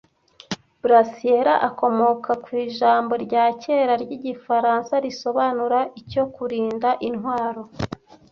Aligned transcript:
Brassiere 0.81 1.53
akomoka 1.69 2.31
ku 2.43 2.49
ijambo 2.65 3.13
rya 3.25 3.45
kera 3.61 3.93
ryigifaransa 4.03 4.93
risobanura 5.05 5.79
icyo 6.01 6.23
Kurinda 6.33 6.89
Intwaro 7.07 7.61